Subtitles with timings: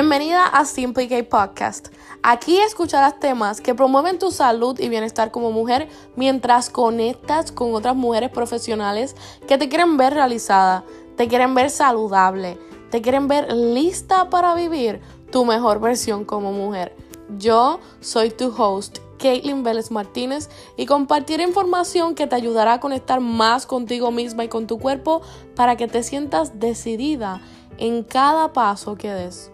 [0.00, 1.88] Bienvenida a Simply K Podcast.
[2.22, 7.96] Aquí escucharás temas que promueven tu salud y bienestar como mujer mientras conectas con otras
[7.96, 9.16] mujeres profesionales
[9.48, 10.84] que te quieren ver realizada,
[11.16, 12.60] te quieren ver saludable,
[12.92, 15.00] te quieren ver lista para vivir
[15.32, 16.94] tu mejor versión como mujer.
[17.36, 23.18] Yo soy tu host, Caitlin Vélez Martínez, y compartiré información que te ayudará a conectar
[23.18, 25.22] más contigo misma y con tu cuerpo
[25.56, 27.40] para que te sientas decidida
[27.78, 29.50] en cada paso que des.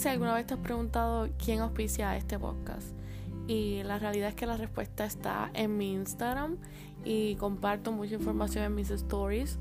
[0.00, 2.94] Si alguna vez te has preguntado quién auspicia este podcast.
[3.46, 6.56] Y la realidad es que la respuesta está en mi Instagram
[7.04, 9.58] y comparto mucha información en mis stories.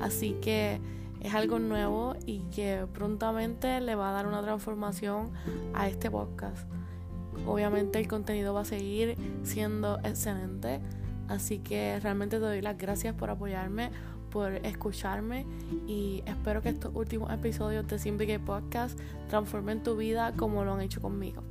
[0.00, 0.80] Así que
[1.20, 5.30] es algo nuevo y que prontamente le va a dar una transformación
[5.72, 6.66] a este podcast.
[7.46, 10.80] Obviamente el contenido va a seguir siendo excelente.
[11.28, 13.92] Así que realmente te doy las gracias por apoyarme,
[14.30, 15.46] por escucharme
[15.86, 20.80] y espero que estos últimos episodios de Simple Podcast transformen tu vida como lo han
[20.80, 21.42] hecho conmigo.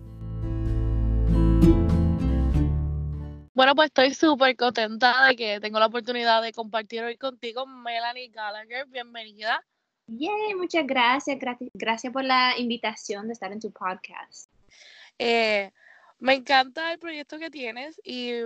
[3.53, 8.27] Bueno, pues estoy súper contenta de que tengo la oportunidad de compartir hoy contigo, Melanie
[8.27, 8.85] Gallagher.
[8.87, 9.63] Bienvenida.
[10.07, 11.37] Yay, muchas gracias.
[11.73, 14.51] Gracias por la invitación de estar en tu podcast.
[15.17, 15.71] Eh,
[16.19, 18.41] me encanta el proyecto que tienes y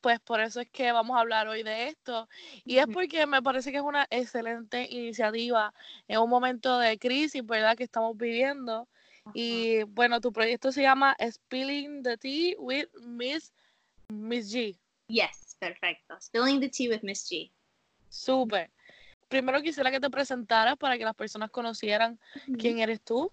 [0.00, 2.28] pues por eso es que vamos a hablar hoy de esto.
[2.64, 5.72] Y es porque me parece que es una excelente iniciativa
[6.08, 7.76] en un momento de crisis, ¿verdad?
[7.76, 8.88] Que estamos viviendo.
[9.34, 13.52] Y bueno, tu proyecto se llama Spilling the Tea with Miss
[14.08, 14.78] Miss G.
[15.08, 16.16] Yes, perfecto.
[16.20, 17.50] Spilling the tea with Miss G.
[18.08, 18.70] Súper.
[19.28, 22.18] Primero quisiera que te presentaras para que las personas conocieran
[22.58, 23.32] quién eres tú.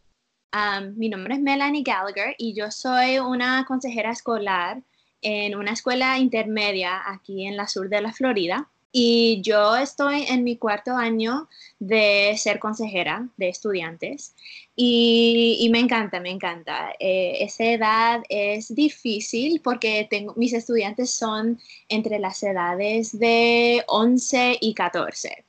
[0.53, 4.83] Um, mi nombre es Melanie Gallagher y yo soy una consejera escolar
[5.24, 8.70] en una escuela intermedia aquí en la sur de la Florida.
[8.96, 14.36] Y yo estoy en mi cuarto año de ser consejera de estudiantes
[14.76, 16.94] y, me encanta, me encanta.
[17.00, 24.58] Eh, esa edad es difícil porque tengo, mis estudiantes son entre las edades de 11
[24.62, 25.44] y 14.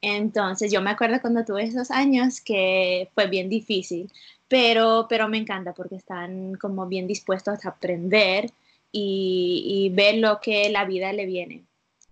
[0.00, 4.10] Entonces yo me acuerdo cuando tuve esos años que fue bien difícil,
[4.48, 8.50] pero, pero me encanta porque están como bien dispuestos a aprender
[8.92, 11.64] y, y ver lo que la vida le viene.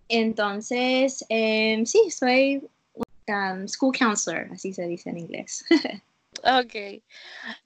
[0.08, 2.62] Entonces, em, sí, soy
[3.28, 5.64] un school counselor, así se dice en inglés.
[6.44, 7.02] ok.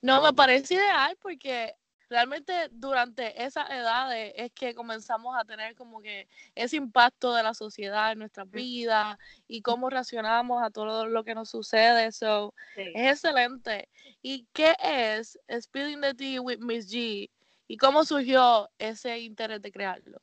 [0.01, 1.75] No, me parece ideal porque
[2.09, 7.55] realmente durante esa edad es que comenzamos a tener como que ese impacto de la
[7.55, 9.17] sociedad en nuestras vidas
[9.47, 12.11] y cómo reaccionamos a todo lo que nos sucede.
[12.11, 13.89] So, es excelente.
[14.23, 17.31] ¿Y qué es Spilling the Tea with Miss G?
[17.71, 20.21] ¿Y cómo surgió ese interés de crearlo?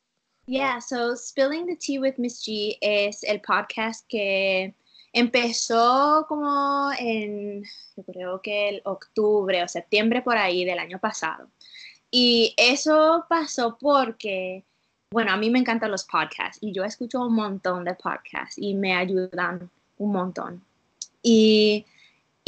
[0.48, 4.76] Yeah, so Spilling the Tea with Miss G es el podcast que
[5.14, 7.64] empezó como en,
[7.96, 11.48] yo creo que el octubre o septiembre por ahí del año pasado.
[12.12, 14.66] Y eso pasó porque,
[15.10, 18.74] bueno, a mí me encantan los podcasts y yo escucho un montón de podcasts y
[18.74, 20.66] me ayudan un montón.
[21.24, 21.86] Y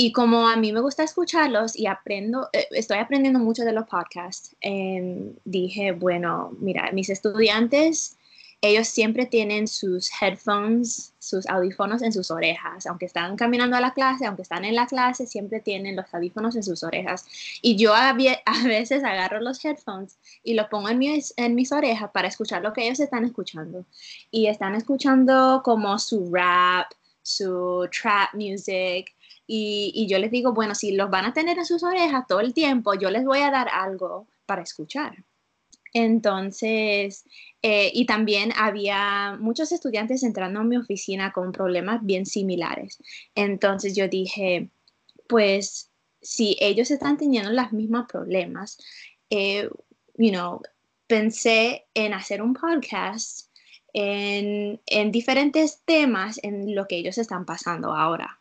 [0.01, 3.85] y como a mí me gusta escucharlos y aprendo, eh, estoy aprendiendo mucho de los
[3.85, 8.15] podcasts, em, dije, bueno, mira, mis estudiantes,
[8.61, 13.93] ellos siempre tienen sus headphones, sus audífonos en sus orejas, aunque están caminando a la
[13.93, 17.25] clase, aunque están en la clase, siempre tienen los audífonos en sus orejas.
[17.61, 18.13] Y yo a,
[18.63, 22.71] veces agarro los headphones y los pongo en mis, en mis orejas para escuchar lo
[22.71, 23.83] que ellos están escuchando.
[24.31, 26.89] Y están escuchando como su rap,
[27.29, 29.13] su trap music,
[29.51, 32.53] y, yo les digo, bueno, si los van a tener en sus orejas todo el
[32.53, 35.23] tiempo, yo les voy a dar algo para escuchar.
[35.91, 37.25] Entonces,
[37.63, 42.99] eh, y también había muchos estudiantes entrando a mi oficina con problemas bien similares.
[43.33, 44.69] Entonces yo dije,
[45.27, 45.89] pues
[46.21, 48.77] si ellos están teniendo los mismos problemas,
[49.31, 49.67] eh,
[50.15, 50.61] you know,
[51.07, 53.48] pensé en hacer un podcast
[53.93, 58.39] en, en diferentes temas en lo que ellos están pasando ahora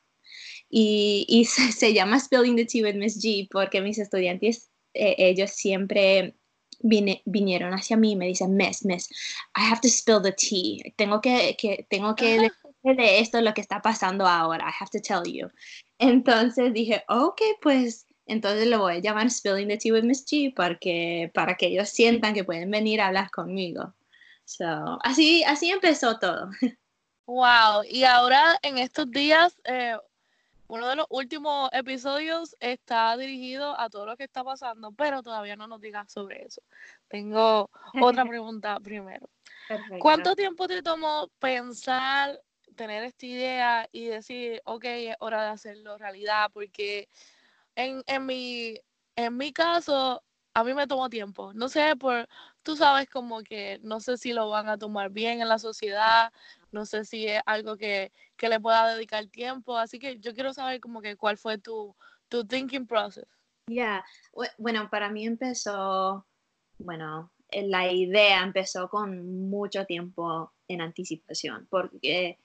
[0.71, 6.35] y, se, llama Spilling the Tea with Miss G porque mis estudiantes, eh, ellos siempre
[6.81, 9.09] vinieron hacia mí y me dicen, Miss, Miss,
[9.57, 10.93] I have to spill the tea.
[10.97, 12.51] Tengo que, que tengo que
[12.85, 14.69] de esto lo que está pasando ahora.
[14.69, 15.49] I have to tell you.
[15.99, 20.53] Entonces dije, ok, pues entonces lo voy a llamar Spilling the Tea with Miss G
[20.55, 23.95] porque, para que ellos sientan que pueden venir a hablar conmigo.
[24.49, 26.51] So, así, así empezó todo.
[27.27, 29.99] Wow, y ahora en estos días, eh,
[30.67, 35.55] uno de los últimos episodios está dirigido a todo lo que está pasando, pero todavía
[35.55, 36.63] no nos digas sobre eso.
[37.09, 37.69] Tengo
[38.01, 39.29] otra pregunta primero.
[40.01, 42.41] ¿Cuánto tiempo te tomó pensar,
[42.75, 46.51] tener esta idea y decir, ok, es hora de hacerlo realidad?
[46.55, 47.11] Porque
[47.75, 48.81] en, en, mi,
[49.17, 50.23] en mi caso,
[50.55, 51.53] a mí me tomó tiempo.
[51.53, 52.27] No sé, por,
[52.69, 56.31] tú sabes como que no sé si lo van a tomar bien en la sociedad,
[56.71, 60.53] no sé si es algo que, que le pueda dedicar tiempo, así que yo quiero
[60.53, 61.97] saber como que cuál fue tu,
[62.29, 63.25] tu thinking process.
[63.69, 64.05] Ya,
[64.59, 66.27] bueno, para mí empezó,
[66.77, 72.37] bueno, eh, la idea empezó con mucho tiempo en anticipación, porque,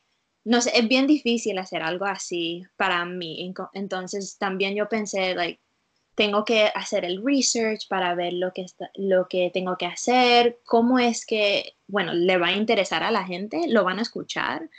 [0.46, 3.54] no sé, es bien difícil hacer algo así para mí.
[3.74, 5.60] Entonces también yo pensé, like,
[6.16, 8.66] tengo que hacer el research para ver lo que,
[8.96, 13.26] lo que tengo que hacer, cómo es que, bueno, le va a interesar a la
[13.26, 14.70] gente, lo van a escuchar.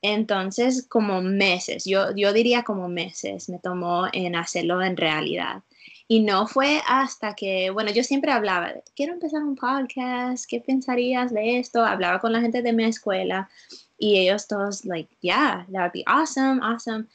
[0.00, 5.62] entonces, como meses, yo, yo diría como meses me tomó en hacerlo en realidad.
[6.10, 11.34] Y no fue hasta que, bueno, yo siempre hablaba, quiero empezar un podcast, ¿qué pensarías
[11.34, 11.84] de esto?
[11.84, 13.50] Hablaba con la gente de mi escuela
[13.98, 17.08] y ellos todos, like, yeah, that would be awesome, awesome.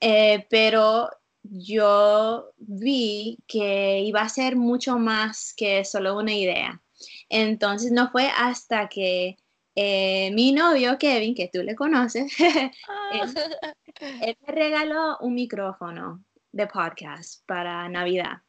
[0.00, 1.10] Eh, pero
[1.42, 6.82] yo vi que iba a ser mucho más que solo una idea.
[7.28, 9.36] Entonces no fue hasta que
[9.74, 12.32] eh, mi novio Kevin, que tú le conoces,
[14.22, 18.42] él, me regaló un micrófono de podcast para Navidad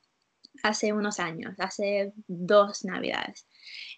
[0.64, 3.48] hace unos años, hace dos Navidades.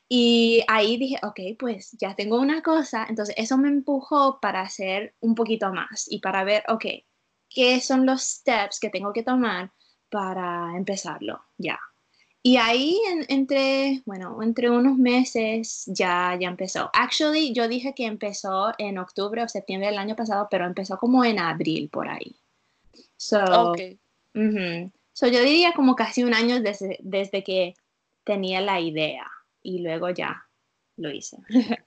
[0.10, 5.16] Y ahí dije, ok, pues ya tengo una cosa, entonces eso me empujó para hacer
[5.22, 6.86] un poquito más y para ver, ok,
[7.54, 9.72] qué son los steps que tengo que tomar
[10.10, 11.80] para empezarlo ya.
[12.44, 16.90] Y ahí entre, bueno, entre unos meses ya, ya empezó.
[16.94, 21.24] Actually, yo dije que empezó en octubre o septiembre del año pasado, pero empezó como
[21.24, 22.36] en abril por ahí.
[23.16, 24.00] So, okay.
[25.14, 27.76] so yo diría como casi un año desde, desde que
[28.24, 29.30] tenía la idea
[29.62, 30.48] y luego ya
[30.98, 31.38] lo hice.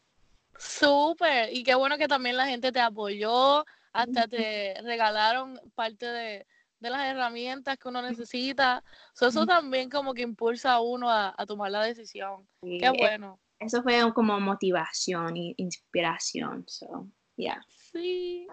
[0.56, 6.46] Súper, y qué bueno que también la gente te apoyó, hasta te regalaron parte de,
[6.80, 8.84] las herramientas que uno necesita.
[9.18, 12.46] eso también como que impulsa a uno a, tomar la decisión.
[12.60, 13.40] Qué e bueno.
[13.58, 16.64] Eso fue como motivación e inspiración.
[16.68, 17.64] So, yeah.
[17.92, 18.46] Sí.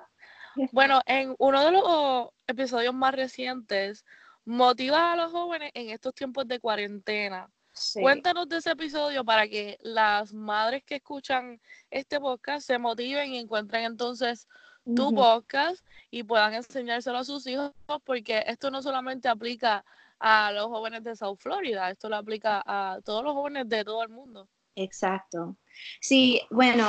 [0.72, 4.06] Bueno, en uno de los episodios más recientes,
[4.46, 7.50] motiva a los jóvenes en estos tiempos de cuarentena.
[7.94, 11.60] Cuéntanos de ese episodio para que las madres que escuchan
[11.90, 14.48] este podcast se motiven y encuentren entonces
[14.96, 17.72] tu podcast y puedan enseñárselo a sus hijos,
[18.04, 19.84] porque esto no solamente aplica
[20.20, 24.04] a los jóvenes de South Florida, esto lo aplica a todos los jóvenes de todo
[24.04, 24.48] el mundo.
[24.76, 25.56] Exacto.
[26.00, 26.88] Sí, bueno,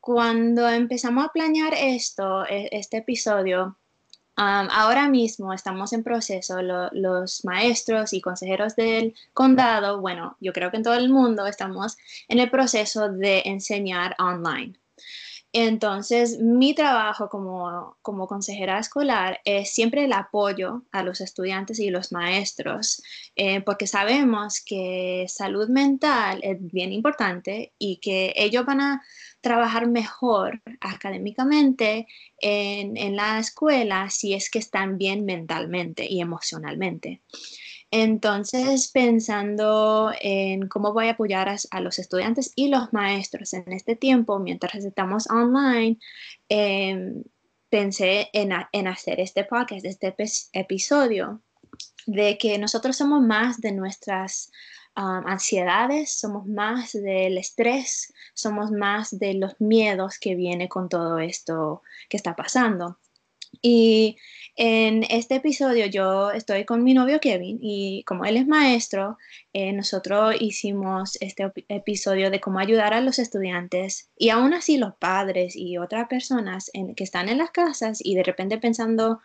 [0.00, 3.76] cuando empezamos a planear esto, e, este episodio,
[4.36, 10.78] ahora mismo estamos en proceso, los maestros y consejeros del condado, bueno, yo creo que
[10.78, 11.96] en todo el mundo estamos
[12.28, 14.78] en el proceso de enseñar online.
[15.54, 17.96] Entonces, mi trabajo como,
[18.26, 23.02] consejera escolar es siempre el apoyo a los estudiantes y los maestros,
[23.36, 29.02] eh, porque sabemos que salud mental es bien importante y que ellos van a
[29.42, 32.06] trabajar mejor académicamente
[32.38, 37.20] en, en la escuela si es que están bien mentalmente y emocionalmente.
[37.94, 43.96] Entonces, pensando en cómo voy a apoyar a, los estudiantes y los maestros en este
[43.96, 45.98] tiempo, mientras estamos online,
[46.48, 47.22] em,
[47.68, 48.52] pensé en,
[48.88, 50.14] hacer este podcast, este
[50.54, 51.42] episodio,
[52.06, 54.50] de que nosotros somos más de nuestras
[54.94, 61.82] ansiedades, somos más del estrés, somos más de los miedos que viene con todo esto
[62.08, 62.98] que está pasando.
[63.62, 64.16] Y
[64.56, 69.16] en este episodio yo estoy con mi novio Kevin y como él es maestro,
[69.52, 74.94] eh, nosotros hicimos este episodio de cómo ayudar a los estudiantes y aún así los
[74.96, 79.20] padres y otras personas que están en las casas y de repente pensando,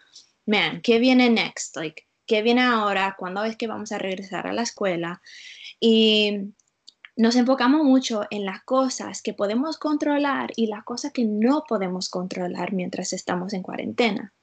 [0.46, 1.76] man, ¿qué viene next?
[1.76, 3.16] Like, ¿Qué viene ahora?
[3.18, 5.22] ¿Cuándo es que vamos a regresar a la escuela?
[5.80, 6.54] Y
[7.18, 12.10] nos enfocamos mucho en las cosas que podemos controlar y las cosas que no podemos
[12.10, 14.34] controlar mientras estamos en cuarentena.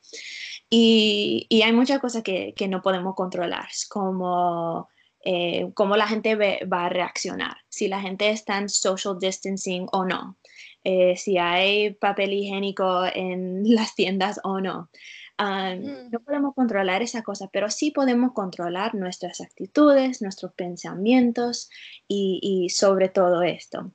[0.69, 4.89] Y, hay muchas cosas que, no podemos controlar, como
[5.25, 10.05] eh, cómo la gente va a reaccionar, si la gente está en social distancing o
[10.05, 10.37] no,
[10.83, 14.91] eh, si hay papel higiénico en las tiendas o no.
[15.39, 16.11] Mm.
[16.11, 21.71] No podemos controlar esa cosa, pero sí podemos controlar nuestras actitudes, nuestros pensamientos
[22.09, 23.91] y, sobre todo esto.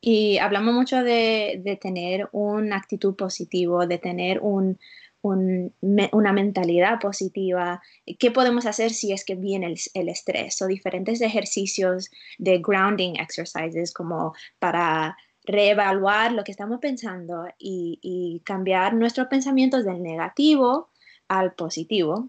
[0.00, 4.78] Y hablamos mucho de, de tener una actitud positiva, de tener un,
[5.22, 7.82] una mentalidad positiva,
[8.18, 13.92] qué podemos hacer si es que viene el, estrés o diferentes ejercicios de grounding exercises
[13.92, 15.16] como para
[15.48, 20.90] reevaluar lo que estamos pensando y, cambiar nuestros pensamientos del negativo
[21.26, 22.28] al positivo.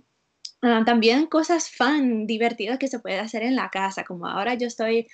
[0.62, 4.68] Ah, también cosas fun, divertidas que se puede hacer en la casa, como ahora yo
[4.68, 5.08] estoy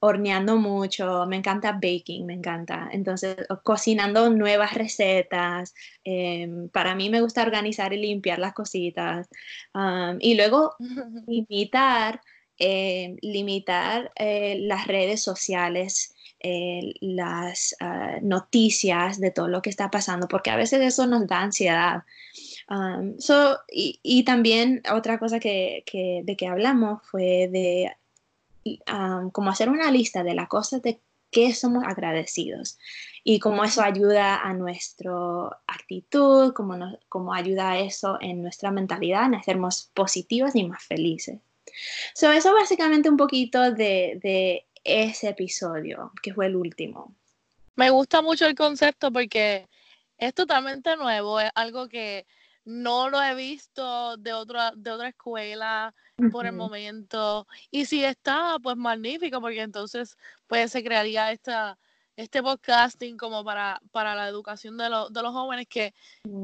[0.00, 2.88] horneando mucho, me encanta baking, me encanta.
[2.92, 5.74] Entonces, cocinando nuevas recetas.
[6.02, 9.28] Em, para mí me gusta organizar y limpiar las cositas.
[10.20, 10.74] y luego
[11.28, 12.20] limitar,
[12.58, 19.90] em, limitar eh, las redes sociales, eh, las ah, noticias de todo lo que está
[19.90, 22.02] pasando, porque a veces eso nos da ansiedad.
[23.68, 25.84] y, también otra cosa que,
[26.24, 27.92] de que hablamos fue de
[29.32, 32.78] como hacer una lista de las cosas de que somos agradecidos
[33.24, 35.12] y cómo eso ayuda a nuestra
[35.66, 41.38] actitud, cómo, cómo ayuda a eso en nuestra mentalidad, en hacernos positivos y más felices.
[42.14, 47.14] So, eso básicamente un poquito de ese episodio, que fue el último.
[47.76, 49.68] Me gusta mucho el concepto porque
[50.18, 52.26] es totalmente nuevo, es algo que
[52.64, 55.94] no lo he visto de otra, de otra escuela
[56.30, 57.46] por el momento.
[57.70, 61.78] Y si está, pues magnífico, porque entonces pues se crearía esta,
[62.14, 65.92] este podcasting como para, para la educación de, de los jóvenes, que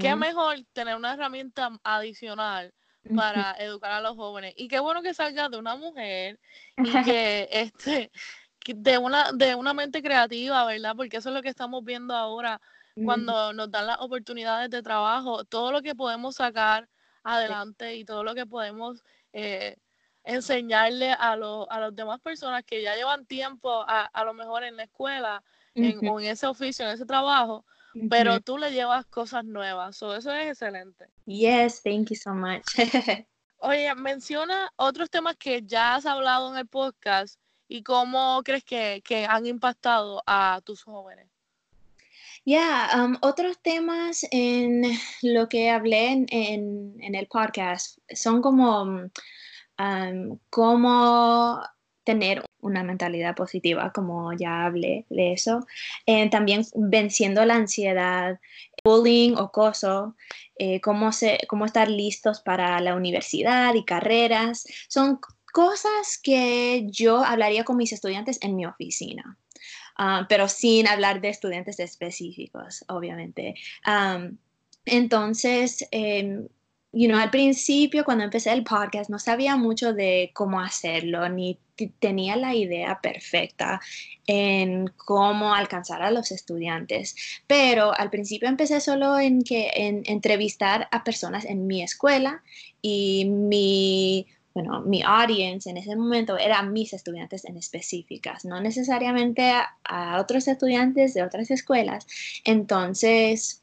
[0.00, 2.72] qué mejor tener una herramienta adicional
[3.08, 4.54] para educar a los jóvenes.
[4.56, 6.38] Y qué bueno que salga de una mujer
[6.76, 8.10] y que este
[8.66, 10.94] de una, de una mente creativa, ¿verdad?
[10.96, 12.60] Porque eso es lo que estamos viendo ahora
[13.04, 16.88] cuando nos dan las oportunidades de trabajo, todo lo que podemos sacar
[17.22, 19.76] adelante y todo lo que podemos eh,
[20.24, 24.84] enseñarle a, a las demás personas que ya llevan tiempo a, lo mejor en la
[24.84, 25.42] escuela
[25.74, 27.64] en, o en ese oficio, en ese trabajo,
[28.10, 29.96] pero tú le llevas cosas nuevas.
[29.96, 31.06] So, eso es excelente.
[31.26, 32.74] Yes, thank you so much.
[33.60, 39.02] Oye, menciona otros temas que ya has hablado en el podcast y cómo crees que,
[39.04, 41.28] que han impactado a tus jóvenes.
[42.44, 44.82] Ya, um, otros temas en
[45.22, 48.84] lo que hablé en, el podcast son como
[49.78, 51.60] um, cómo
[52.08, 55.66] tener una mentalidad positiva, como ya hablé de eso.
[56.06, 58.40] Eh, también venciendo la ansiedad,
[58.82, 60.16] bullying o acoso,
[60.58, 61.10] eh, cómo,
[61.48, 64.66] cómo estar listos para la universidad y carreras.
[64.88, 65.20] Son
[65.52, 69.36] cosas que yo hablaría con mis estudiantes en mi oficina.
[69.98, 73.54] Ah, pero sin hablar de estudiantes específicos, obviamente.
[74.86, 76.48] entonces, eh,
[76.92, 81.58] you know, al principio, cuando empecé el podcast, no sabía mucho de cómo hacerlo, ni
[82.00, 83.80] tenía la idea perfecta
[84.26, 87.14] en cómo alcanzar a los estudiantes,
[87.46, 92.42] pero al principio empecé solo en que en entrevistar a personas en mi escuela
[92.82, 99.52] y mi bueno, mi audience en ese momento eran mis estudiantes en específicas, no necesariamente
[99.84, 102.08] a, otros estudiantes de otras escuelas.
[102.44, 103.62] Entonces,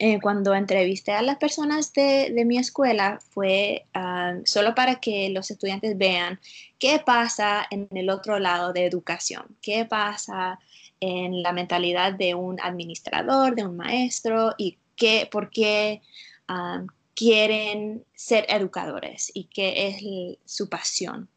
[0.00, 5.50] eh, cuando entrevisté a las personas de, mi escuela fue ah, solo para que los
[5.50, 6.38] estudiantes vean
[6.78, 10.60] qué pasa en el otro lado de educación, qué pasa
[11.00, 16.00] en la mentalidad de un administrador, de un maestro y qué, por qué,
[16.46, 16.84] ah,
[17.18, 21.28] quieren ser educadores y que es su pasión.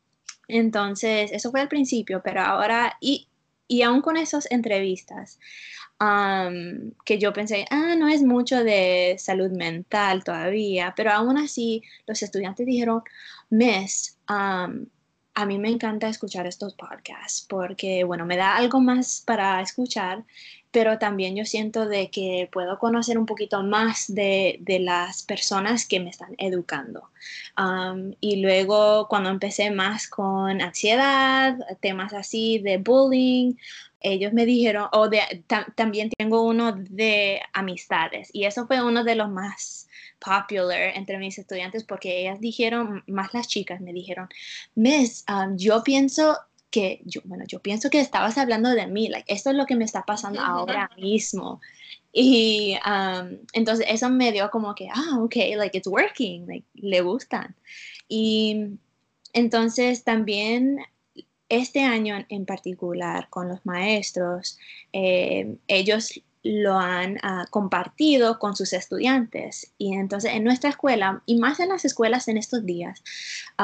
[0.48, 3.28] Entonces, eso fue al principio, pero ahora, y,
[3.68, 5.40] y aún con esas entrevistas,
[7.06, 12.24] que yo pensé, ah, no es mucho de salud mental todavía, pero aún así los
[12.24, 13.04] estudiantes dijeron,
[13.50, 19.62] Miss, a mí me encanta escuchar estos podcasts porque, bueno, me da algo más para
[19.62, 20.24] escuchar
[20.72, 26.00] pero también yo siento de que puedo conocer un poquito más de, las personas que
[26.00, 27.10] me están educando.
[28.22, 33.56] y luego cuando empecé más con ansiedad, temas así de bullying,
[34.02, 35.10] ellos me dijeron, o
[35.76, 39.88] también tengo uno de amistades, y eso fue uno de los más
[40.20, 44.30] popular entre mis estudiantes porque ellas dijeron, más las chicas me dijeron,
[44.76, 46.38] Miss, yo pienso
[46.70, 49.76] que yo, bueno, yo pienso que estabas hablando de mí, like, esto es lo que
[49.76, 51.60] me está pasando ahora mismo.
[52.14, 57.02] Y um, entonces eso me dio como que, ah, ok, like it's working, like le
[57.02, 57.56] gustan.
[58.08, 58.78] Y
[59.34, 60.80] entonces también
[61.52, 64.58] este año en particular con los maestros,
[64.94, 69.74] eh, ellos lo han ah, compartido con sus estudiantes.
[69.78, 73.04] Y entonces en nuestra escuela, y más en las escuelas en estos días,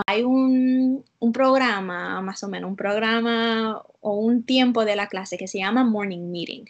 [0.06, 5.38] hay un, un, programa, más o menos, un programa o un tiempo de la clase
[5.38, 6.65] que se llama Morning Meeting.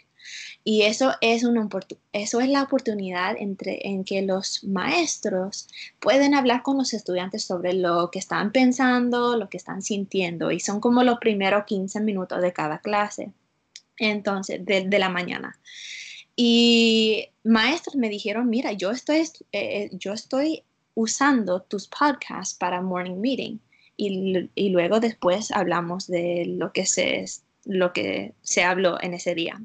[0.64, 1.68] Y eso es, una,
[2.12, 5.68] eso es la oportunidad entre, en que los maestros
[6.00, 10.60] pueden hablar con los estudiantes sobre lo que están pensando, lo que están sintiendo, y
[10.60, 13.32] son como los primeros 15 minutos de cada clase,
[13.96, 15.58] entonces, de, la mañana.
[16.36, 20.62] Y maestros me dijeron, mira, yo estoy, eh, yo estoy
[20.94, 23.58] usando tus podcasts para morning meeting.
[23.96, 27.24] Y, y, luego después hablamos de lo que se
[27.68, 29.60] lo que se habló en ese día.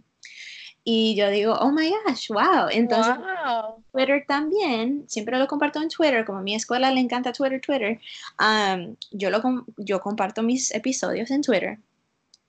[0.86, 2.68] Y yo digo, oh my gosh, wow.
[2.70, 3.16] Entonces,
[3.92, 8.02] Twitter también, siempre lo comparto en Twitter, como a mi escuela le encanta Twitter, Twitter,
[8.40, 9.42] um, yo, lo,
[9.78, 11.80] yo comparto mis episodios en Twitter.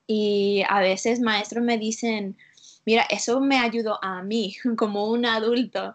[0.07, 2.37] Y a veces maestros me dicen,
[2.85, 5.95] mira, eso me ayudó a mí como un adulto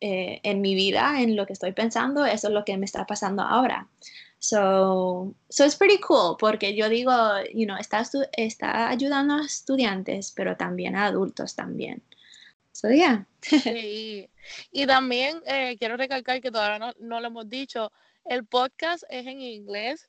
[0.00, 3.06] eh, en mi vida, en lo que estoy pensando, eso es lo que me está
[3.06, 3.86] pasando ahora.
[4.40, 7.12] So, so it's pretty cool porque yo digo,
[7.52, 12.02] you know, está, está ayudando a estudiantes, pero también a adultos también.
[12.72, 13.26] So, yeah.
[13.42, 14.30] sí.
[14.72, 17.92] Y también eh, quiero recalcar que todavía no, no, lo hemos dicho,
[18.24, 20.08] el podcast es en inglés,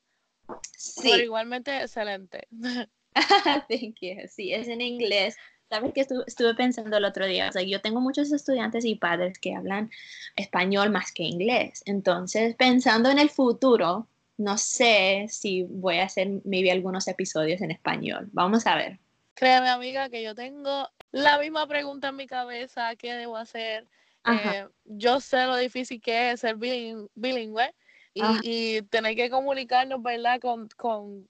[0.78, 1.10] sí.
[1.10, 2.48] pero igualmente excelente.
[3.68, 4.16] Thank you.
[4.30, 5.36] Sí, es en inglés.
[5.68, 9.38] Sabes que estuve, pensando el otro día, o sea, yo tengo muchos estudiantes y padres
[9.38, 9.90] que hablan
[10.36, 11.82] español más que inglés.
[11.86, 14.06] Entonces, pensando en el futuro,
[14.42, 18.28] no sé si voy a hacer maybe algunos episodios en español.
[18.32, 18.98] Vamos a ver.
[19.34, 23.86] Créeme, amiga, que yo tengo la misma pregunta en mi cabeza, ¿qué debo hacer?
[24.24, 27.74] Eh, yo sé lo difícil que es ser bilingüe
[28.14, 30.40] y, tener que comunicarnos, ¿verdad?
[30.40, 31.28] Con, con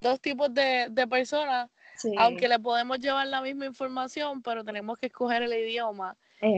[0.00, 1.70] dos tipos de, personas,
[2.18, 6.16] aunque le podemos llevar la misma información, pero tenemos que escoger el idioma.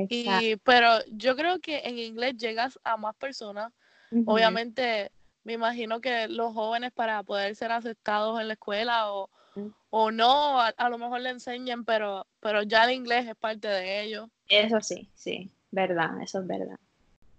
[0.09, 3.73] Y, pero yo creo que en inglés llegas a más personas.
[4.27, 5.11] Obviamente
[5.45, 9.29] me imagino que los jóvenes para poder ser aceptados en la escuela o,
[9.91, 14.03] o no, a, lo mejor le enseñan, pero, pero ya el inglés es parte de
[14.03, 14.29] ellos.
[14.49, 16.79] Eso sí, sí, verdad, eso es verdad.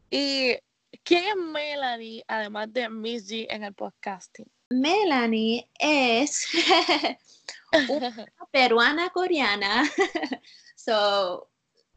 [0.10, 0.56] ¿Y
[1.04, 4.46] quién es Melanie, además de Miss G en el podcasting?
[4.70, 6.48] Melanie es
[7.90, 9.84] una peruana coreana.
[10.76, 11.48] so,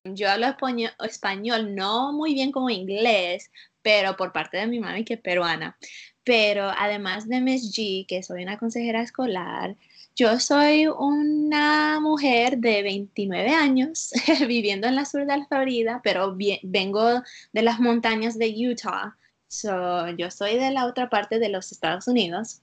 [0.05, 3.51] yo hablo español, español no muy bien como inglés,
[3.87, 5.79] pero por parte de mi mami que es peruana.
[6.25, 9.77] Pero además de Miss G, que soy una consejera escolar,
[10.17, 14.11] yo soy una mujer de 29 años
[14.49, 17.23] viviendo en la sur de la Florida, pero vengo
[17.53, 19.17] de las montañas de Utah.
[19.47, 22.63] So, yo soy de la otra parte de los Estados Unidos.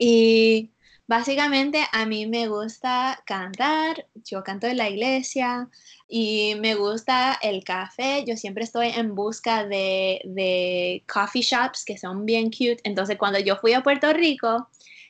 [0.00, 0.70] Y
[1.10, 5.68] Básicamente a mí me gusta cantar, yo canto en la iglesia
[6.06, 12.26] y me gusta el café, yo siempre estoy en busca de, coffee shops que son
[12.26, 14.68] bien cute, entonces cuando yo fui a Puerto Rico,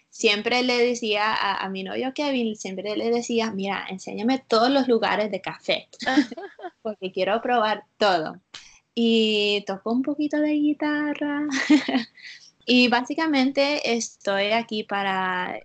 [0.08, 5.30] siempre le decía a, mi novio Kevin, siempre le decía, mira, enséñame todos los lugares
[5.30, 5.90] de café,
[6.80, 8.40] porque quiero probar todo.
[8.94, 11.46] Y tocó un poquito de guitarra.
[12.64, 15.60] y básicamente estoy aquí para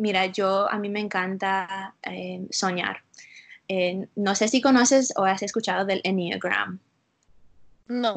[0.00, 3.02] mira, yo a mí me encanta eh, soñar.
[3.68, 6.80] Eh, no sé si conoces o has escuchado del Enneagram.
[7.86, 8.14] No.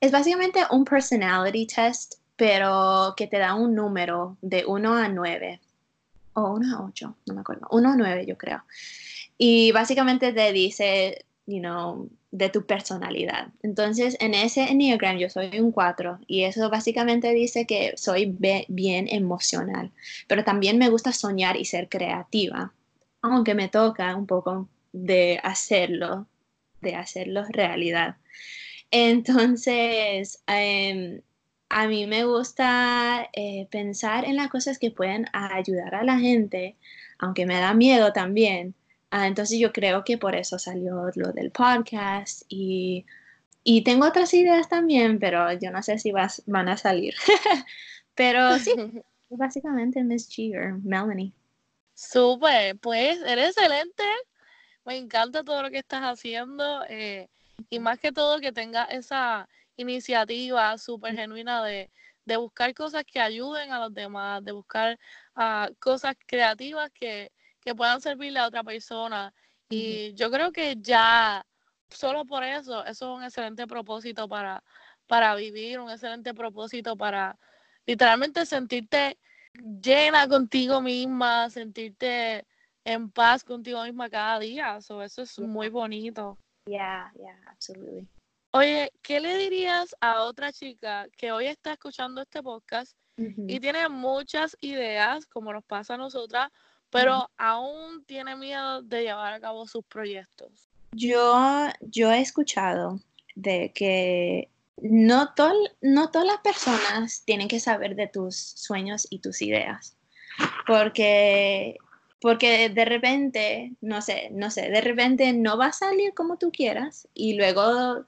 [0.00, 5.60] Es básicamente un personality test, pero que te da un número de 1 a 9.
[6.34, 7.66] O 1 a 8, no me acuerdo.
[7.70, 8.62] 1 a 9 yo creo.
[9.36, 13.48] Y básicamente te dice, you know, de tu personalidad.
[13.62, 18.36] Entonces, en ese Enneagram yo soy un 4 y eso básicamente dice que soy
[18.68, 19.90] bien emocional,
[20.28, 22.72] pero también me gusta soñar y ser creativa,
[23.22, 26.26] aunque me toca un poco de hacerlo,
[26.80, 28.16] de hacerlo realidad.
[28.90, 31.20] Entonces, em,
[31.68, 36.76] a mí me gusta eh, pensar en las cosas que pueden ayudar a la gente,
[37.18, 38.74] aunque me da miedo también,
[39.10, 43.04] Ah, entonces yo creo que por eso salió lo del podcast y,
[43.64, 47.14] y tengo otras ideas también, pero yo no sé si vas, van a salir.
[48.14, 48.72] pero sí,
[49.30, 51.32] básicamente Miss Cheer, Melanie.
[51.94, 54.04] Súper, pues eres excelente.
[54.84, 57.28] Me encanta todo lo que estás haciendo eh,
[57.68, 61.90] y más que todo que tenga esa iniciativa súper genuina de,
[62.24, 64.98] de, buscar cosas que ayuden a los demás, de buscar
[65.36, 67.32] uh, cosas creativas que,
[67.70, 69.32] que puedan servirle a otra persona.
[69.68, 71.46] Y yo creo que ya,
[71.88, 74.64] solo por eso, eso es un excelente propósito para,
[75.06, 77.38] para vivir, un excelente propósito para
[77.86, 79.16] literalmente sentirte
[79.80, 82.44] llena contigo misma, sentirte
[82.84, 84.78] en paz contigo misma cada día.
[84.78, 86.36] eso es muy bonito.
[86.66, 88.08] Yeah, yeah, absolutely.
[88.52, 93.88] Oye, ¿qué le dirías a otra chica que hoy está escuchando este podcast y tiene
[93.88, 96.50] muchas ideas, como nos pasa a nosotras,
[96.90, 100.68] pero aún tiene miedo de llevar a cabo sus proyectos.
[100.92, 103.00] Yo, yo he escuchado
[103.34, 104.48] de que
[104.82, 105.32] no,
[105.80, 109.96] no todas las personas tienen que saber de tus sueños y tus ideas,
[110.66, 111.76] porque,
[112.20, 116.50] porque de repente, no sé, no sé, de repente no va a salir como tú
[116.50, 118.04] quieras y luego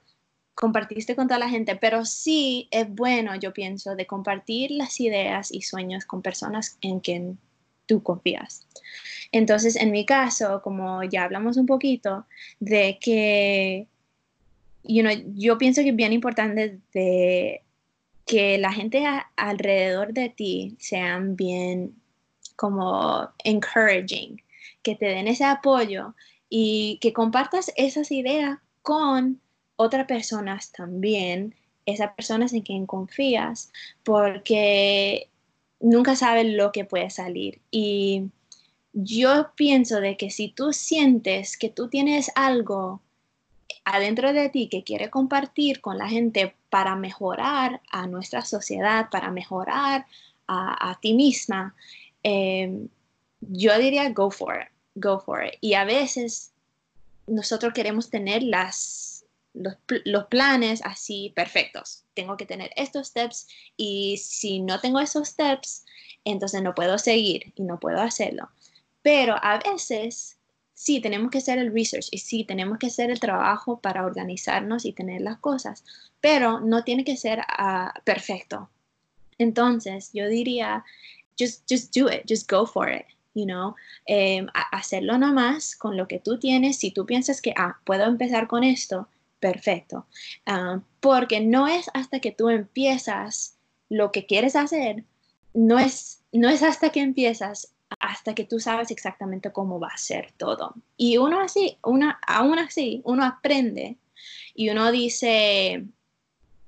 [0.55, 5.51] compartiste con toda la gente, pero sí es bueno, yo pienso, de compartir las ideas
[5.51, 7.39] y sueños con personas en quien
[7.85, 8.67] tú confías.
[9.31, 12.25] Entonces, en mi caso, como ya hablamos un poquito,
[12.59, 13.87] de que
[14.83, 17.61] yo pienso que es bien importante de
[18.25, 19.03] que la gente
[19.35, 21.95] alrededor de ti sean bien
[22.55, 24.41] como encouraging,
[24.81, 26.13] que te den ese apoyo
[26.49, 29.41] y que compartas esas ideas con
[29.75, 33.71] otras personas también, esas personas en quien confías,
[34.03, 35.29] porque
[35.83, 37.61] nunca sabes lo que puede salir.
[37.69, 38.29] Y
[38.93, 43.01] yo pienso de que si tú sientes que tú tienes algo
[43.85, 49.29] adentro de ti que quiere compartir con la gente para mejorar a nuestra sociedad, para
[49.29, 50.05] mejorar
[50.47, 51.75] a, ti misma,
[52.21, 52.87] em,
[53.41, 55.55] yo diría go for it, go for it.
[55.59, 56.53] Y a veces
[57.27, 59.12] nosotros queremos tener las,
[59.53, 62.03] los, los, planes así perfectos.
[62.13, 65.85] Tengo que tener estos steps y si no tengo esos steps,
[66.25, 68.49] entonces no puedo seguir y no puedo hacerlo.
[69.01, 70.37] Pero a veces
[70.73, 74.85] sí, tenemos que hacer el research y sí, tenemos que hacer el trabajo para organizarnos
[74.85, 75.83] y tener las cosas,
[76.19, 78.69] pero no tiene que ser ah, perfecto.
[79.37, 80.83] Entonces, yo diría,
[81.39, 86.07] just, just do it, just go for it, you know, em, hacerlo nomás con lo
[86.07, 86.77] que tú tienes.
[86.77, 89.07] Si tú piensas que, ah, puedo empezar con esto,
[89.43, 90.07] perfecto.
[90.45, 93.57] Ah, porque no es hasta que tú empiezas
[93.89, 95.03] lo que quieres hacer,
[95.53, 99.97] no es, no es hasta que empiezas hasta que tú sabes exactamente cómo va a
[99.97, 100.75] ser todo.
[100.95, 103.97] Y uno así, una, aún así, uno aprende
[104.55, 105.83] y uno dice,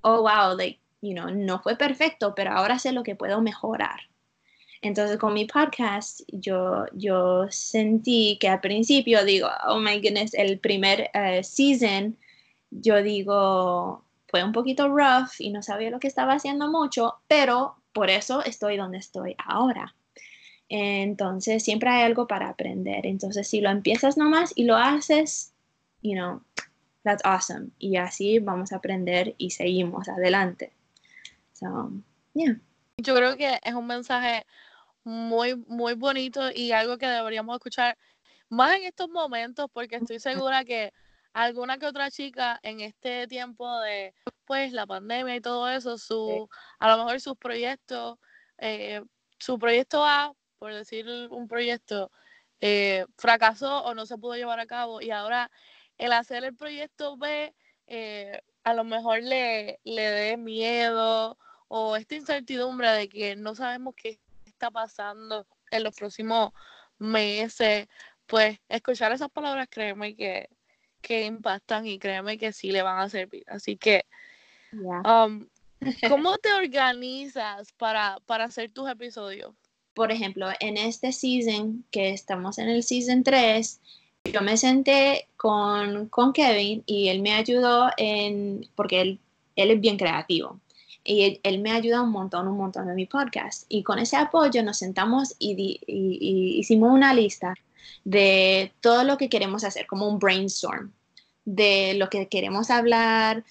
[0.01, 4.01] oh, wow, like, you know, no fue perfecto, pero ahora sé lo que puedo mejorar.
[4.81, 10.59] Entonces con mi podcast yo, yo sentí que al principio digo, oh my goodness, el
[10.59, 12.17] primer eh, season,
[12.71, 17.75] yo digo, fue un poquito rough y no sabía lo que estaba haciendo mucho, pero
[17.93, 19.95] por eso estoy donde estoy ahora.
[20.67, 23.05] Entonces, siempre hay algo para aprender.
[23.05, 25.53] Entonces, si lo empiezas nomás y lo haces,
[26.01, 26.41] you know,
[27.03, 27.69] that's awesome.
[27.79, 30.73] Y así vamos a aprender y seguimos adelante.
[31.53, 31.91] So,
[32.33, 32.59] yeah.
[32.97, 34.45] Yo creo que es un mensaje
[35.03, 37.97] muy, muy bonito y algo que deberíamos escuchar
[38.49, 40.91] más en estos momentos, porque estoy segura que
[41.35, 44.13] alguna que otra chica en este tiempo de
[44.45, 46.47] pues la pandemia y todo eso, su,
[46.79, 48.17] a lo mejor sus proyectos,
[48.57, 49.01] eh,
[49.37, 52.09] su proyecto A por decir un proyecto,
[52.61, 55.51] eh, fracasó o no se pudo llevar a cabo y ahora
[55.97, 57.53] el hacer el proyecto B
[57.87, 63.93] eh, a lo mejor le, le dé miedo o esta incertidumbre de que no sabemos
[63.95, 66.53] qué está pasando en los próximos
[66.97, 67.89] meses,
[68.25, 70.49] pues escuchar esas palabras, créeme que,
[71.05, 73.43] que impactan y créeme que sí le van a servir.
[73.47, 74.03] Así que,
[74.73, 75.47] um,
[76.09, 79.53] ¿cómo te organizas para, para hacer tus episodios?
[79.95, 83.79] por ejemplo, en este season, que estamos en el season 3,
[84.25, 89.19] yo me senté con, Kevin y él me ayudó en, porque él,
[89.55, 90.59] él es bien creativo.
[91.05, 93.65] Y él, me ayuda un montón, un montón en mi podcast.
[93.69, 97.53] Y con ese apoyo nos sentamos y, y hicimos una lista
[98.03, 100.91] de todo lo que queremos hacer, como un brainstorm,
[101.45, 103.43] de lo que queremos hablar,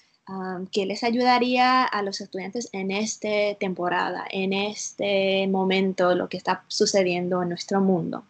[0.71, 6.63] que les ayudaría a los estudiantes en esta temporada, en este momento, lo que está
[6.67, 8.23] sucediendo en nuestro mundo.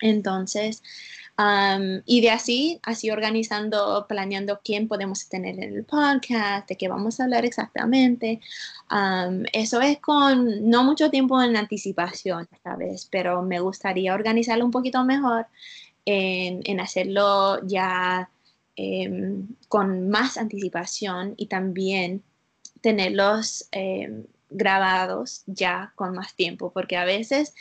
[0.00, 0.82] Entonces,
[2.06, 7.20] y de así, así organizando, planeando quién podemos tener en el podcast, de qué vamos
[7.20, 8.40] a hablar exactamente.
[9.52, 12.48] eso es con no mucho tiempo en anticipación
[12.78, 15.46] vez, pero me gustaría organizarlo un poquito mejor
[16.04, 18.28] en, hacerlo ya
[18.82, 22.22] Em, con más anticipación y también
[22.80, 27.54] tenerlos em, grabados ya con más tiempo, porque a veces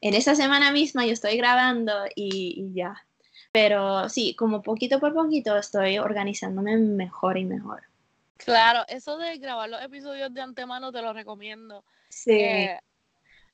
[0.00, 3.04] en esa semana misma yo estoy grabando y, ya.
[3.52, 7.82] Pero sí, como poquito por poquito estoy organizándome mejor y mejor.
[8.38, 11.84] Claro, eso de grabar los episodios de antemano te lo recomiendo.
[12.08, 12.32] Sí.
[12.32, 12.80] Eh,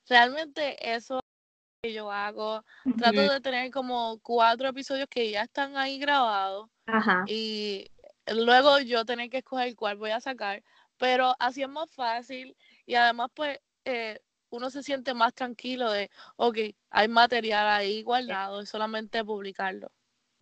[0.08, 1.20] realmente eso
[1.82, 2.64] que yo hago,
[2.96, 6.68] trato de tener como cuatro episodios que ya están ahí grabados
[7.26, 7.86] y
[8.26, 10.64] luego yo tener que escoger cuál voy a sacar,
[10.96, 12.56] pero así es más fácil
[12.86, 16.58] y además pues eh, uno se siente más tranquilo de, ok,
[16.90, 19.90] hay material ahí guardado, es solamente publicarlo.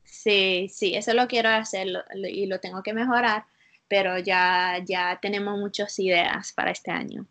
[0.05, 3.45] Sí, sí, eso lo quiero hacer y lo tengo que mejorar,
[3.89, 7.27] pero ya, ya tenemos muchas ideas para este año.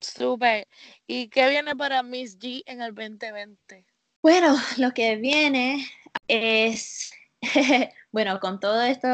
[0.00, 0.66] Súper.
[1.06, 3.84] ¿Y qué viene para Miss G en el 2020?
[4.22, 5.86] Bueno, lo que viene
[6.26, 7.12] es,
[8.12, 9.08] bueno, con todo esto,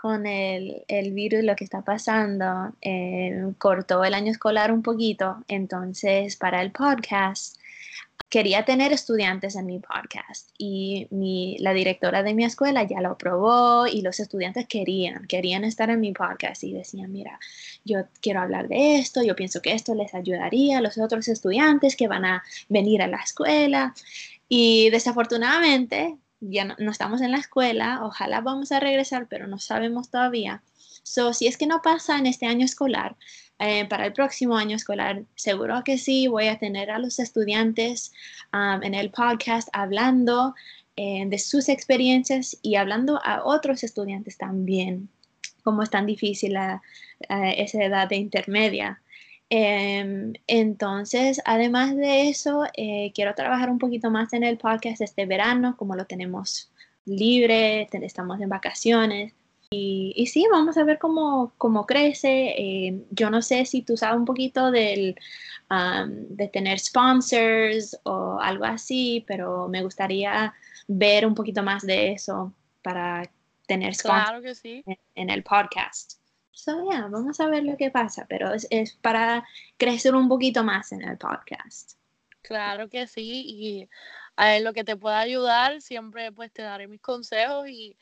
[0.00, 5.44] con el, el virus, lo que está pasando, eh, cortó el año escolar un poquito,
[5.48, 7.58] entonces para el podcast
[8.28, 13.10] quería tener estudiantes en mi podcast y mi, la directora de mi escuela ya lo
[13.10, 17.38] aprobó y los estudiantes querían, querían estar en mi podcast y decían, mira,
[17.84, 21.96] yo quiero hablar de esto, yo pienso que esto les ayudaría a los otros estudiantes
[21.96, 23.94] que van a venir a la escuela
[24.48, 30.10] y desafortunadamente ya no, estamos en la escuela, ojalá vamos a regresar, pero no sabemos
[30.10, 30.62] todavía.
[31.02, 33.16] So, si es que no pasa en este año escolar,
[33.58, 38.12] eh, para el próximo año escolar, seguro que sí, voy a tener a los estudiantes
[38.52, 40.54] um, en el podcast hablando
[40.96, 45.08] eh, de sus experiencias y hablando a otros estudiantes también,
[45.64, 46.82] cómo es tan difícil la,
[47.28, 49.00] esa edad de intermedia.
[49.50, 55.24] Em, entonces, además de eso, eh, quiero trabajar un poquito más en el podcast este
[55.26, 56.70] verano, como lo tenemos
[57.06, 59.32] libre, estamos en vacaciones.
[59.70, 62.54] Y, sí, vamos a ver cómo, cómo crece.
[62.56, 65.14] Eh, yo no sé si tú sabes un poquito del,
[65.68, 70.54] de tener sponsors o algo así, pero me gustaría
[70.86, 73.30] ver un poquito más de eso para
[73.66, 76.17] tener sponsors en, el podcast.
[76.58, 80.92] So, yeah, vamos a ver lo que pasa, pero es, para crecer un poquito más
[80.92, 81.92] en el podcast.
[82.42, 83.88] Claro que sí, y
[84.36, 87.96] a lo que te pueda ayudar, siempre pues te daré mis consejos y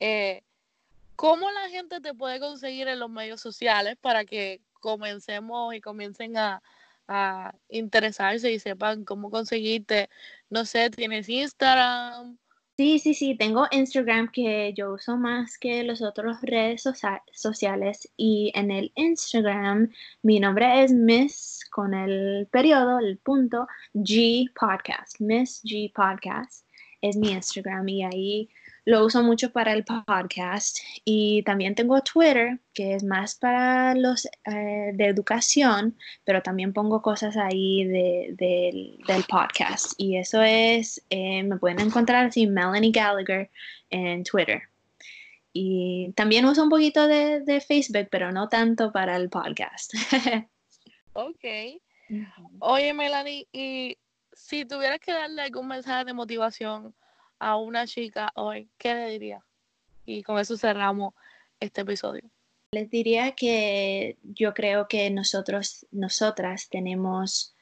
[0.00, 0.42] eh,
[1.18, 6.36] ¿Cómo la gente te puede conseguir en los medios sociales para que comencemos y comiencen
[6.36, 6.62] a,
[7.68, 10.10] interesarse y sepan cómo conseguirte?
[10.48, 12.38] No sé, ¿tienes Instagram?
[12.78, 16.84] Sí, sí, sí, tengo Instagram que yo uso más que las otras redes
[17.32, 19.90] sociales y en el Instagram
[20.22, 26.64] mi nombre es Miss con el periodo, el punto G Podcast, Miss G Podcast
[27.00, 28.48] es mi Instagram y ahí
[28.88, 34.24] lo uso mucho para el podcast y también tengo Twitter, que es más para los
[34.46, 39.92] eh, de educación, pero también pongo cosas ahí del podcast.
[39.98, 43.50] Y eso es, eh, me pueden encontrar así, Melanie Gallagher
[43.90, 44.62] en Twitter.
[45.52, 49.92] Y también uso un poquito de, de Facebook, pero no tanto para el podcast.
[51.12, 51.44] ok.
[52.60, 53.98] Oye, Melanie, y
[54.32, 56.94] si tuvieras que darle algún mensaje de motivación
[57.38, 59.44] a una chica hoy, ¿qué le diría?
[60.04, 61.14] Y con eso cerramos
[61.60, 62.22] este episodio.
[62.72, 67.54] Les diría que yo creo que nosotros, nosotras tenemos,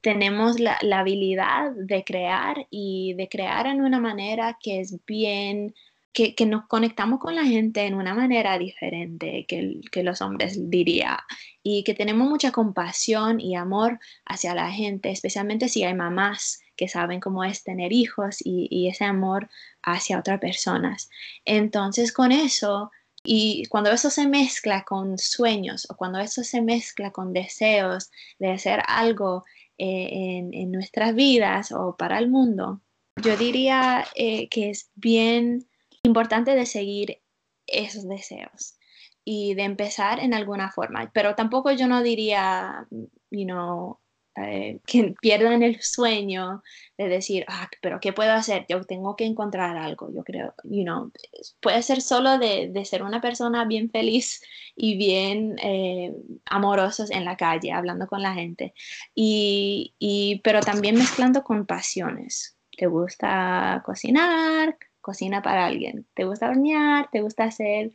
[0.00, 5.74] tenemos la, habilidad de crear y de crear en una manera que es bien,
[6.12, 11.18] que, nos conectamos con la gente en una manera diferente que, que los hombres diría
[11.62, 16.88] y que tenemos mucha compasión y amor hacia la gente, especialmente si hay mamás que
[16.88, 19.48] saben cómo es tener hijos y, ese amor
[19.82, 21.10] hacia otras personas.
[21.44, 22.90] Entonces con eso,
[23.24, 28.50] y cuando eso se mezcla con sueños o cuando eso se mezcla con deseos de
[28.50, 29.44] hacer algo
[29.78, 32.80] eh, en, nuestras vidas o para el mundo,
[33.22, 35.68] yo diría eh, que es bien
[36.02, 37.20] importante de seguir
[37.66, 38.76] esos deseos
[39.24, 41.10] y de empezar en alguna forma.
[41.12, 42.86] Pero tampoco yo no diría,
[43.30, 43.98] you know,
[44.36, 46.62] eh, que pierdan el sueño
[46.96, 48.64] de decir, ah, pero ¿qué puedo hacer?
[48.68, 51.12] Yo tengo que encontrar algo, yo creo, you know,
[51.60, 54.42] puede ser solo de, de ser una persona bien feliz
[54.74, 56.14] y bien eh,
[56.46, 58.74] amorosos en la calle, hablando con la gente,
[59.14, 62.56] y, y, pero también mezclando con pasiones.
[62.76, 64.76] ¿Te gusta cocinar?
[65.00, 66.06] Cocina para alguien.
[66.14, 67.10] ¿Te gusta hornear?
[67.10, 67.92] ¿Te gusta hacer,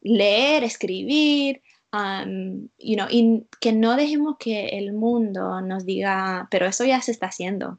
[0.00, 1.62] leer, escribir?
[1.94, 7.00] Um, you know, y que no dejemos que el mundo nos diga, pero eso ya
[7.00, 7.78] se está haciendo.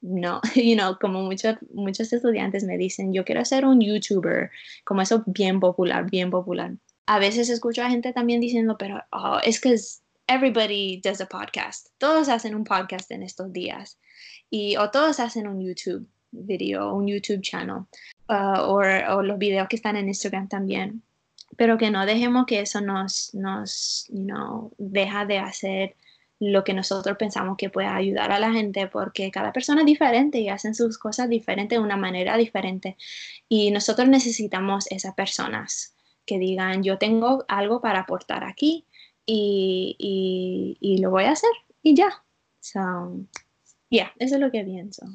[0.00, 4.50] No, you know, como muchos, muchos estudiantes me dicen, yo quiero ser un YouTuber,
[4.84, 6.72] como eso bien popular, bien popular.
[7.04, 9.76] A veces escucho a gente también diciendo, pero oh, es que
[10.28, 11.88] everybody does a podcast.
[11.98, 13.98] Todos hacen un podcast en estos días.
[14.48, 17.82] Y, o todos hacen un YouTube video, un YouTube channel,
[18.30, 21.02] uh, o los videos que están en Instagram también
[21.56, 24.16] pero que no dejemos que eso nos, nos
[24.78, 25.96] deja de hacer
[26.40, 30.40] lo que nosotros pensamos que puede ayudar a la gente, porque cada persona es diferente
[30.40, 32.96] y hacen sus cosas diferentes de una manera diferente.
[33.48, 35.94] Y nosotros necesitamos esas personas
[36.26, 38.86] que digan, yo tengo algo para aportar aquí
[39.24, 41.50] y, y, y lo voy a hacer
[41.82, 42.24] y ya.
[42.60, 42.80] So,
[43.88, 45.06] yeah, eso es lo que pienso.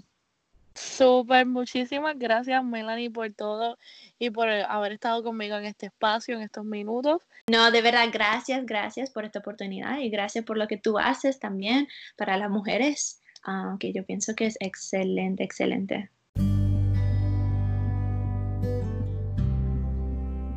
[0.78, 3.80] Súper, muchísimas gracias Melanie por todo
[4.20, 7.24] y por haber estado conmigo en este espacio, en estos minutos.
[7.52, 11.40] No, de verdad, gracias, gracias por esta oportunidad y gracias por lo que tú haces
[11.40, 16.12] también para las mujeres, uh, que yo pienso que es excelente, excelente.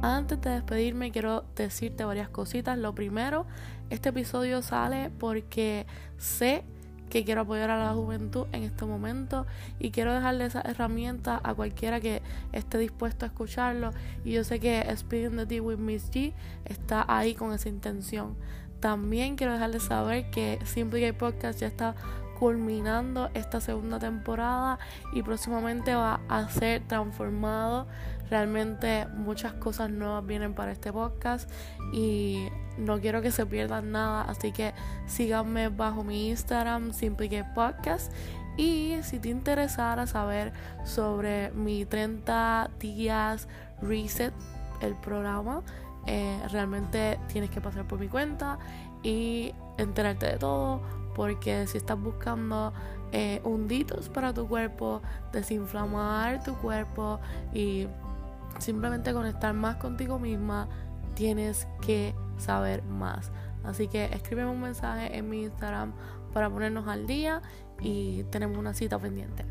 [0.02, 2.76] Antes de despedirme quiero decirte varias cositas.
[2.76, 3.46] Lo primero,
[3.88, 5.86] este episodio sale porque
[6.18, 6.64] sé
[7.10, 9.46] que quiero apoyar a la juventud en este momento
[9.78, 13.90] y quiero dejarle esa herramienta a cualquiera que esté dispuesto a escucharlo
[14.24, 16.32] y yo sé que Speaking the Tea with Miss G
[16.64, 18.36] está ahí con esa intención.
[18.80, 21.94] También quiero dejarles saber que Simply Gay Podcast ya está
[22.38, 24.78] culminando esta segunda temporada
[25.12, 27.86] y próximamente va a ser transformado.
[28.30, 31.50] Realmente muchas cosas nuevas vienen para este podcast
[31.92, 32.48] y
[32.80, 34.72] no quiero que se pierdan nada, así que
[35.06, 38.12] síganme bajo mi Instagram Simply Podcast
[38.56, 40.52] y si te interesara saber
[40.84, 43.48] sobre mi 30 días
[43.80, 44.34] reset
[44.80, 45.62] el programa,
[46.06, 48.58] eh, realmente tienes que pasar por mi cuenta
[49.02, 50.80] y enterarte de todo
[51.14, 52.72] porque si estás buscando
[53.12, 57.20] eh, hunditos para tu cuerpo, desinflamar tu cuerpo
[57.52, 57.88] y
[58.58, 60.68] simplemente conectar más contigo misma,
[61.14, 63.30] tienes que saber más.
[63.64, 65.92] Así que escríbeme un mensaje en mi Instagram
[66.32, 67.42] para ponernos al día
[67.80, 69.44] y tenemos una cita pendiente.